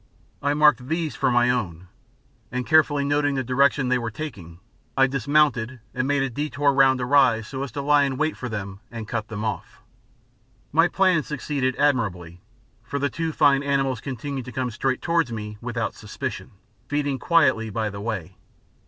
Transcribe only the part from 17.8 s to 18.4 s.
the way.